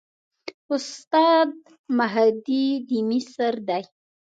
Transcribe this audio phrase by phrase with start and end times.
[0.75, 1.51] استاد
[1.97, 3.83] مهدي د مصر دی.